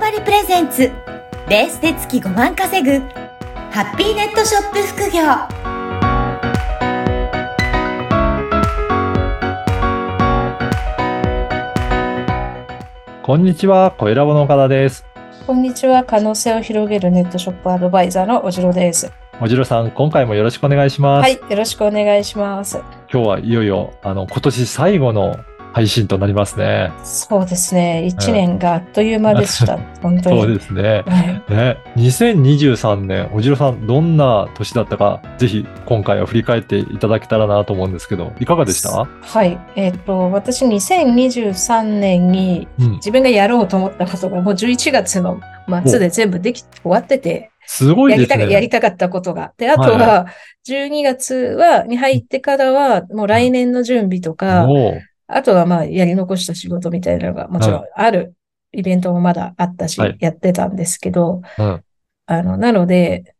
[0.00, 0.90] 張りプレゼンツ
[1.46, 3.06] レースで月5万稼ぐ
[3.70, 5.20] ハッピーネットショップ副業
[13.22, 15.04] こんにちは、小ラボの岡田です。
[15.46, 16.02] こんにちは。
[16.02, 19.12] 可能性を広げるネットショップアドバイザーのおじろです。
[19.42, 21.22] おじろさん、今回もよろしくお願いします。
[21.22, 21.34] はい。
[21.34, 22.78] よろしくお願いします。
[23.12, 25.36] 今日はいよいよ、あの、今年最後の
[25.72, 26.92] 配信となりますね。
[27.04, 28.04] そうですね。
[28.06, 29.78] 一年があっという間でした。
[30.02, 30.40] 本当に。
[30.40, 31.04] そうですね。
[31.06, 31.52] はい。
[31.52, 39.04] ね、2023年、おじろさん、どんな年だったか、ぜひ今回は振り返っていただけたらなと思うんですけど、いかがでした？
[39.04, 39.58] はい。
[39.76, 42.90] えっ、と、私2023年にうん。
[42.94, 45.40] 自分がやろうと思ったことがもう11月の
[45.86, 48.28] 末で全部でき、終わってて、すごいですね。
[48.28, 49.52] やりたか、やりたかったことが。
[49.56, 50.26] で、あとは、
[50.68, 54.66] 12月は、に入ってからは、もう来年の準備とか、
[55.36, 58.34] あとはまあ、やり残した仕事みたいなのがもちろんある
[58.72, 61.84] イベントもまだあったしはい、やってたんですけど、うん。
[62.26, 63.34] あの、なので、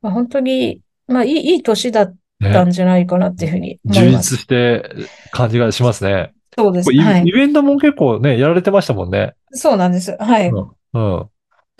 [0.00, 4.10] まあ本当に、まあいい、いい年だったね、んじゃないかなっていうふうに思充。
[4.10, 4.84] 実して
[5.32, 6.32] 感じがしますね。
[6.56, 6.86] そうです。
[6.86, 7.22] これイはい。
[7.24, 9.34] イベントも結構ね、やられてましたもんね。
[9.50, 10.16] そうなんです。
[10.18, 10.48] はい。
[10.48, 10.70] うん。
[10.92, 11.28] うん。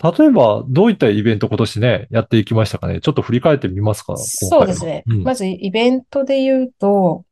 [0.01, 3.01] 例えば、どういったイベント今年ね、やっていきましたかね。
[3.01, 4.15] ちょっと振り返ってみますか。
[4.17, 5.03] そうですね。
[5.05, 7.25] 今回はまずイベントで言うと、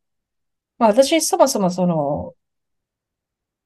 [0.78, 2.34] まあ私そもそもその、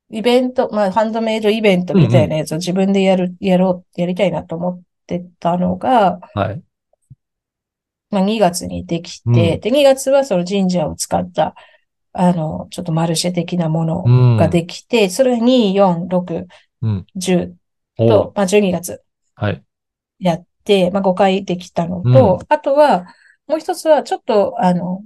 [0.10, 6.64] イベント、まあハンドメイドイベントみたいなやつを自分でやる、やろう、やりたいなと思ってたのが、うんはい。
[8.10, 11.56] まあ、2月にできて、うんで、2月はその神社を使った、
[12.14, 14.38] あの、ちょっとマルシェ的なものうん。
[14.38, 16.48] ができて、それが2、4、6、
[16.82, 17.06] うん。
[17.16, 17.56] 10
[17.98, 19.02] おと、まあ、12月
[19.36, 19.64] はい。
[20.20, 23.06] やって、まあ、5回できたのと、あとは、
[23.48, 25.02] もう一つはちょっと、あの、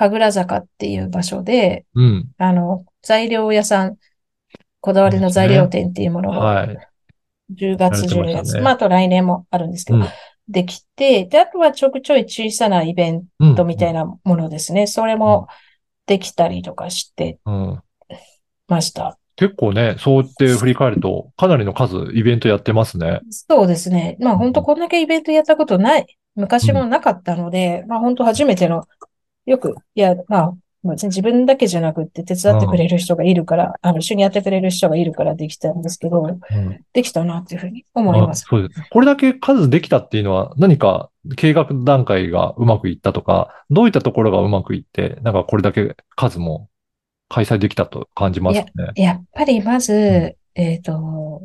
[0.00, 2.30] 神楽坂っていう場所で、うん。
[2.38, 3.96] あの、材料屋さん、
[4.80, 6.78] こだわりの材料店っていうものがはい。
[7.50, 10.08] 10月、12やられてました月、ねまあ、あと来年もあるんですけど、うん
[10.48, 13.54] できて、で、あとはちょくちょい小さなイベンうん。
[13.54, 14.88] トみたいなものですね。
[14.88, 15.46] それも
[16.06, 17.82] できたりとかしてうん。
[18.66, 19.16] ました。
[19.36, 23.20] 結構ね、そうって振り返ると、かなりの数イベントやってますね。
[23.30, 24.16] そうですね。
[24.18, 28.88] まあ本当こんだけイベントやったことない、昔もなかったので、まあ本当初めての、
[29.50, 36.80] よく、いや、まあ、自分だけじゃなくって手伝ってくれる人がいるから、あの、一緒にやってくれる人がいるからできたんですけど、うん。
[36.92, 38.48] できたなっていうふうに思いますあ。
[38.48, 38.82] そうです。
[38.88, 46.68] これだけ数できたっていうのは、何か計画段階がうまくいったとか、どういったところがうまくいって、なんかこれだけ数も
[47.28, 48.66] 開催できたと感じますね。
[48.94, 51.42] やっぱりまず、えっと、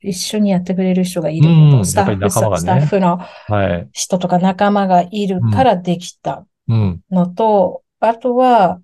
[0.00, 3.88] 一緒にやってくれる人がいると、スタッフねスタッフのはい。
[3.92, 7.00] 人とか仲間がいるからできたうん。
[7.10, 8.80] のと、あとは、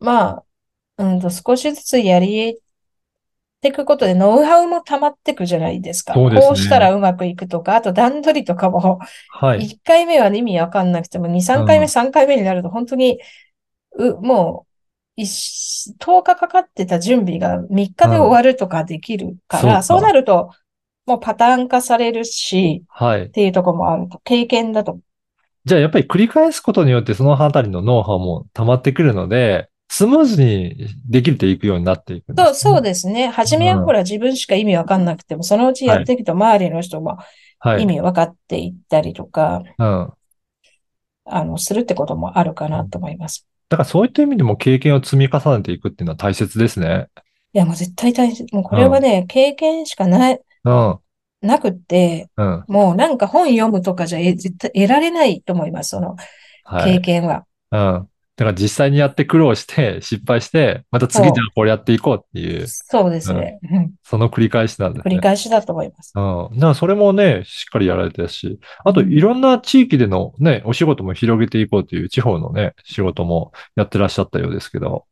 [0.00, 0.44] ま
[0.96, 2.58] あ、うんと、少しずつやり
[3.60, 6.14] ていくことでノウハウも溜まってくじゃないですか。
[6.14, 9.00] そうですねこうしたらうまくいくとか、あと段取りとかも、
[9.30, 9.64] はい。
[9.64, 13.20] 1回目は意味わかんなくても、2、3回目、うん3回目になると本当に、
[13.98, 14.68] う、もう、
[15.16, 20.50] 一10日かかってた準備が3日で終わるとかできるから、そうかそうなると、
[21.06, 23.30] もうパターン化されるし、はいっ。
[23.30, 25.00] ていうところもあると、経験だと。
[25.64, 30.76] じゃあやっぱり繰り返すことによってそのあたりのノウハウも溜まってくるので、スムーズに
[31.08, 33.28] できていくようになっていくんですそう、ねそうですね。
[33.28, 37.18] 初めはうんほら自分しか意味わかんなくても、そのうちやっていくと周りの人も
[37.60, 37.82] はい。
[37.82, 40.12] 意味わかっていったりとか、うん。
[41.24, 43.46] あの、するってこともあるかなと思います。
[43.68, 47.08] だからそういった意味でも経験を積み重ねていくっていうのは大切ですね。
[47.52, 48.46] いや、もう絶対大切。
[48.54, 50.98] もうこれはね、経験しかない、うん。
[51.40, 52.64] なくって、うん。
[52.68, 56.16] もうなんか本読むとかじゃえ絶対得られないと思います、その
[56.64, 56.94] はい。
[56.94, 57.44] 経験は。
[57.70, 58.08] うん。
[58.38, 63.58] だから実際にやって苦労して、失敗して、また次じゃあこれやっていこうっていう、そうですね。
[63.68, 65.12] うんその繰り返しなんですね。
[65.12, 66.12] 繰り返しだと思います。
[66.14, 66.54] うん。
[66.54, 75.06] だからそれもね、しっかりやられてるし、あとうんいろんな地域でのね、お仕事も広げていこうという地方のね、仕事もやってらっしゃったようですけど。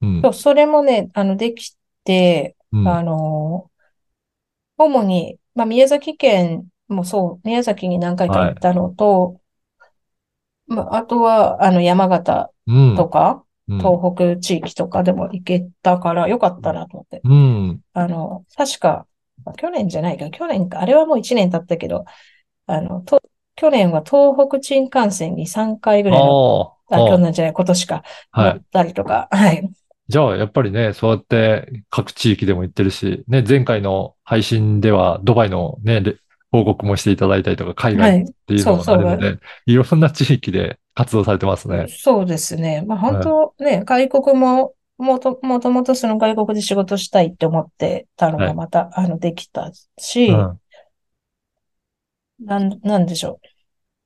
[0.00, 0.22] うん。
[0.22, 3.68] そう、それもね、あの、できて、うんあの、
[4.78, 9.40] 主に、まあ、宮崎県もそう、宮崎に何回か行ったのと、
[10.66, 12.94] まあ、あとは、あの、山形うん。
[12.94, 17.24] とか、うん東北地域とかでも行けたからよかったなと思って。
[17.24, 17.82] うん。
[17.94, 19.06] あの、確か、
[19.44, 22.04] まあ去年じゃないか、去年か、あれはもう1年経ったけど、
[22.66, 23.22] あの、と、
[23.56, 26.36] 去年は東北新幹線に3回ぐらいの、
[26.90, 28.04] ああ、去あ、年じゃない、今年か、
[28.36, 28.60] 乗はい。
[28.60, 29.70] ったりとか、はい。
[30.10, 36.16] じゃあ、やっぱりね、そうやって各地域でも行ってるし、ね、前回の配信ではドバイのね、で
[36.50, 38.24] 報告もしていただいたりとか、海はい。
[38.24, 41.86] 外っていうのもあるので、いろんな地域で活動されてますね。
[41.88, 42.82] そうですね。
[42.82, 50.60] まあ本当ね、外国も、もと、もともとその外国で仕事したいって思ってたのはいがまた、あの、できたし、うん
[52.40, 53.59] なん、なんでしょう。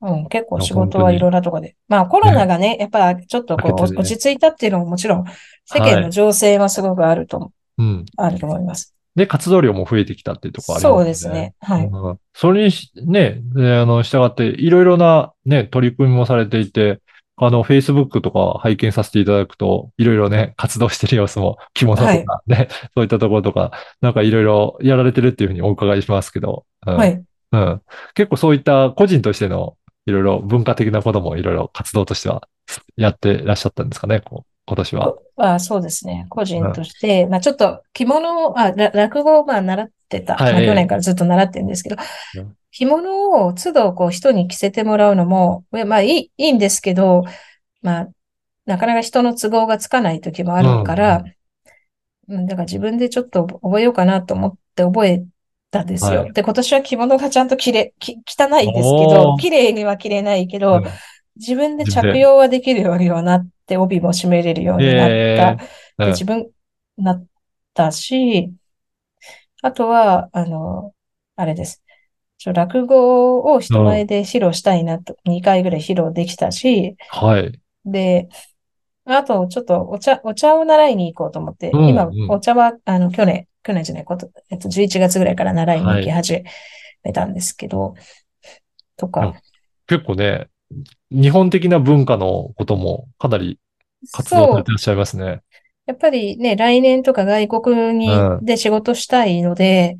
[0.07, 1.77] うん、結構仕事はいろんなとこで。
[1.89, 5.25] まあコロナがね、やっぱちょっとこう、落ち着いたっていうのももちろん、
[5.65, 8.05] 世間の情勢はすごくあると、うん。
[8.17, 8.95] あると思います。
[9.17, 11.55] で、活動量も増えてきたっていうところありますそうですね。
[11.61, 11.87] はい。
[11.87, 17.01] うんそれにし、ね、であの、従って、いろいろなね、取り組みもされていて、
[17.37, 23.71] あの、Facebook とか拝見させていただくと、いろいろね、活動してる様子も、着物とかね、そういったところとか、
[24.01, 27.23] なんかいろいろやられてるっていうふうにお伺いしますけど、うんはい。
[27.53, 27.83] うん。
[28.15, 32.49] 結構そういった個人としての、いろいろ文化的なこともいろいろ活動としては
[32.97, 35.15] やってらっしゃったんですかね、こう今年は。
[35.37, 36.27] あそうですね。
[36.29, 40.37] 個人として、まあちょっと着物を、あ、ら落語をまあ習ってた。
[40.37, 41.97] はいまあ去年からずっと習ってるんですけど
[42.37, 47.25] うん、着物を都度こう人に着せてもらうのも、えまあいい、いいんですけど、
[47.83, 48.09] まあ、
[48.67, 51.25] なかなか人の都合がつかない時もあるから、
[52.29, 55.25] うん、だから自分でちょっと覚えようかなと思って覚え
[55.75, 56.21] たんですよ。
[56.21, 60.85] はいで、今年は着物がちゃんと着れ、き汚いですけおど、ー綺麗には着れないけど、うん
[61.37, 65.11] 自分で着用はできるようにはなって、帯も締めれるようになった。
[65.11, 65.57] え
[65.99, 66.49] で、うん自分、
[66.97, 67.27] なっ
[67.75, 68.53] たし、
[69.61, 70.93] あとは、あの、
[71.35, 71.83] あれです。
[72.39, 77.61] ちょ落語を人前で披露したいなと、2回ぐらい披露できたし、はい。
[77.85, 78.29] で、
[79.07, 86.45] あと、ちょっとお茶、お茶を習いに行こうと思って、今うんうん、お茶は、あの、去年、去年じゃないこと、えっと、11月ぐらいから習いに行き始
[87.03, 87.95] めたんですけど、
[88.97, 89.35] とうんか、
[89.87, 90.49] 結構ね、
[91.11, 93.59] 日本的な文化のこともかなり
[94.13, 95.41] 活動されてらっしゃいますね。
[95.87, 98.11] やっぱりね、来年とか外国にう、
[98.43, 99.97] んで仕事したいので、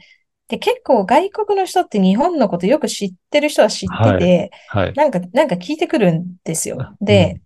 [0.49, 4.93] で、結構外国の人って日本のことよく知ってる人は知ってて、はい。
[4.95, 6.97] なんか、なんか聞いてくるんですよ。
[7.01, 7.41] で、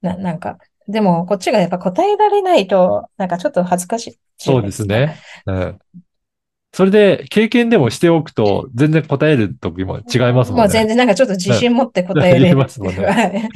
[0.00, 0.58] な、なんか、
[0.92, 4.58] でもこっちがやっぱ答えられないと、なんかちょっと恥ずかしいそ。
[4.58, 5.16] うですね。
[5.46, 5.78] うん。
[6.74, 10.62] それで、経験でもしておくと、全然答える時も違いますもんね。
[10.62, 12.56] もう全然なんかちょっと自信持って答えれる。
[12.56, 13.48] ますもんね はい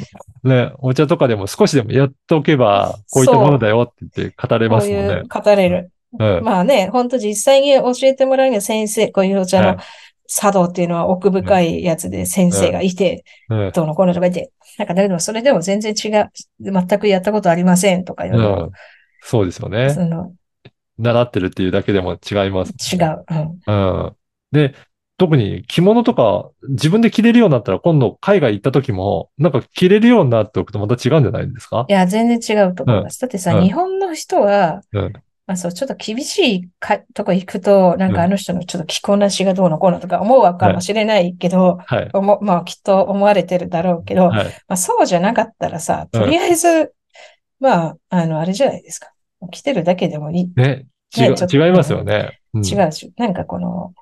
[0.45, 5.25] ね、お茶とかでも少しでもやっておけば、こういったものだよって言って語れこますもんねういう。
[5.29, 5.91] 語れる。
[6.19, 6.45] うん。
[6.45, 9.77] まあね、本当実際に教えてもらうには先生、こういうお茶のはい
[10.29, 13.73] 茶道っていうのは奥深いやつで先生がいて、うん。
[13.73, 16.31] どうのこうのとか言って、なんかだけどそれでも全然違う、
[16.61, 18.71] 全くやったことありませんとかいううのもん。
[19.23, 19.91] そうですよね。
[19.91, 20.33] その
[20.99, 22.73] 習ってるっていうだけでも違います。
[22.95, 23.25] 違う。
[23.31, 24.17] うんうん。
[24.53, 24.75] で、
[25.19, 31.87] 特に着物とか自分で着れるようになったら今度海外行った時もなんか着れるようになっておくとまた違うんじゃないですか？
[31.89, 33.21] いや、全然違うと思います。
[33.21, 35.13] だってさ、うん日本の人は、うん。
[35.47, 42.11] まあそう、ちょっと厳しいかとこ行くと、なんうんかあの人のちょっと着こなしがどうのこうのとか思うわかもしれないけど、はい。
[42.13, 44.47] 思まあきっと思われてるだろうけど、はい。
[44.69, 46.93] まあそうじゃなかったらさ、うんとりあえず、
[47.61, 49.13] まあ、あの、あれじゃないですか。
[49.51, 50.53] 着てるだけでもいい。
[50.57, 50.87] ね。
[51.17, 52.41] 違うねちょっと違いますよね。
[52.55, 53.93] うん違うし、なんかこの、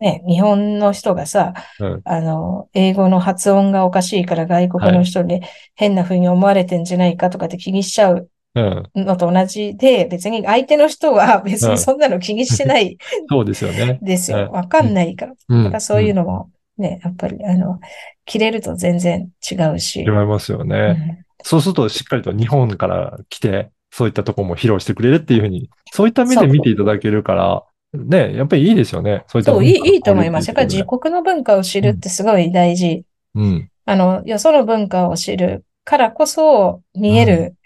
[0.00, 5.42] ね、日本の人がさ、うんあの、英語の発音がおかしいから外国の人に
[5.74, 8.28] 変な風に思われてんじゃないかとかって気にしちゃううん。
[8.54, 12.96] のと同じで、別に相手の人は別にそんなの気にしてない
[13.30, 13.98] そうですよね。
[14.02, 14.38] ですよ。
[14.38, 15.32] うんわかんないから。
[15.48, 15.64] うん。
[15.64, 17.78] だからそういうのもね、やっぱり、あの、
[18.24, 20.00] 着れると全然違うし。
[20.00, 20.92] 違いますようね。
[20.92, 29.24] んそうするとしっかりと日本から来て、そういったところも披露してくれるっていうふうに、そういった目で見ていただけるから、ね、やっぱりいいですよね。
[29.26, 30.48] そういったそう、いい、いいと思います。
[30.48, 33.04] やっぱり自国の文化を知るってすごい大事。
[33.34, 33.68] うん。
[33.86, 37.56] あの、よその文化を知るからこそ見える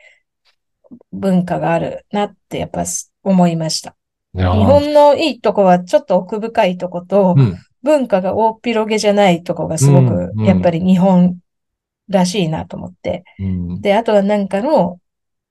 [1.12, 2.84] 文化があるなってやっぱ
[3.22, 3.96] 思いました。
[4.34, 7.56] 日本のいいとこはちょっと奥深いとことう、ん。
[7.82, 11.38] 文化が大っ広げじゃないとこがすごくやっぱり日本
[12.08, 13.24] らしいなと思って。
[13.38, 13.80] うん。
[13.80, 14.98] で、あとはなんかの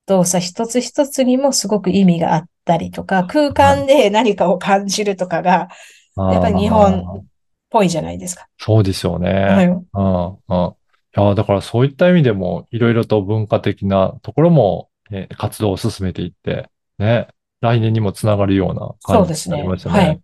[0.07, 5.69] 動作一つ一つにもすごく意味があったりとか、空間で何かを感じるとかが、
[6.17, 7.23] やっぱり日本っ
[7.69, 8.47] ぽいじゃないですか。
[8.57, 9.29] そうですよね。
[9.29, 9.67] はい。
[9.67, 10.75] うん、うん。
[11.15, 16.69] いや、だからそういった意味でも、いろいろと文化的なところも、ね、活動を進めていって、
[16.99, 17.27] ね、
[17.61, 19.55] 来年にもつながるような感じそうですね。
[19.57, 19.99] になりましたね。
[19.99, 20.21] はい。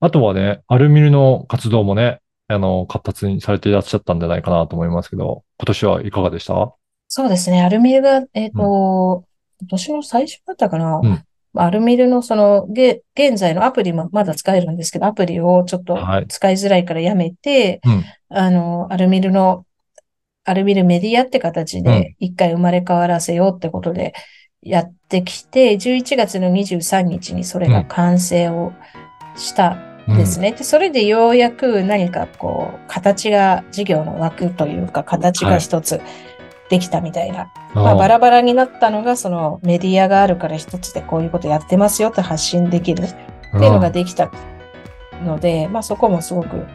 [0.00, 6.74] あとはね、アルミルの活動もね、あの、活発にされていらっしゃったんじゃないかなと思いますけど、今年はいかがでした？
[7.08, 7.62] そうですね。
[7.62, 9.24] アルミルが、えっと、
[9.60, 11.00] 今年の最初だったかな？
[11.02, 18.04] うんアルミルのその、げ、現在のアプリもまだ使えるんですけど、アプリをちょっとはい使いづらいからやめて、うん
[18.34, 19.66] あの、アルミルの、
[20.44, 21.84] アルミルメディアって形うん。
[21.84, 24.14] で一回生まれ変わらせようってことで
[24.62, 28.72] やってきて、11月の23日にそれが完成を
[29.36, 29.76] した
[30.10, 30.52] んですね。
[30.52, 36.00] で、それでようやく何かこう、形が、事業の枠というか、形が一つ
[36.70, 37.52] できたみたいな。
[37.74, 44.30] まあ、バラバラになったのが、そのメディアがあるから一つでこういうことやってますよって発信できるっていうのができた
[45.24, 46.66] ので、まあそこもすごく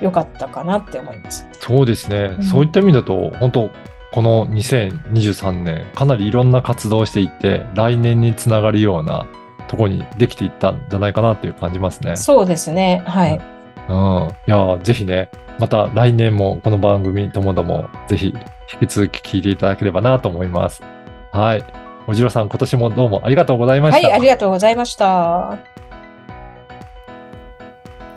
[0.00, 1.46] 良かったかなって思います。
[1.52, 2.36] そうですね。
[2.38, 3.70] うんそういった意味だと、本当
[4.12, 9.26] この2023年、かなりいろんな活動をしていって、来年につながるような
[9.68, 12.16] ところにできていったんじゃないかなっていう感じますね。
[12.16, 13.02] そうですね。
[13.06, 13.40] はい。
[13.88, 14.28] うん。
[14.46, 18.34] いやー、ぜひね、また来年もこの番組ともども、ぜひ
[18.80, 20.82] 引き続き聞いていただければなと思います。
[21.32, 21.64] はい。
[22.06, 24.08] おじろさん、今年もどうもありがとうございました。
[24.08, 25.58] はい、ありがとうございました。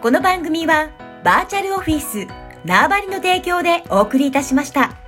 [0.01, 0.89] この番組は
[1.23, 2.27] バーチャルオフィス
[2.65, 4.98] 縄張りの提供でお送りいたしました。